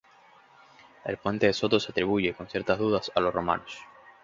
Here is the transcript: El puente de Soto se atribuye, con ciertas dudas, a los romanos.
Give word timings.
El 1.05 1.17
puente 1.17 1.45
de 1.45 1.53
Soto 1.53 1.79
se 1.79 1.91
atribuye, 1.91 2.33
con 2.33 2.47
ciertas 2.49 2.79
dudas, 2.79 3.11
a 3.13 3.19
los 3.19 3.31
romanos. 3.31 3.77